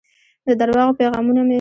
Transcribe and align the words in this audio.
د 0.47 0.49
درواغو 0.61 0.97
پیغامونه 0.99 1.41
مې 1.43 1.49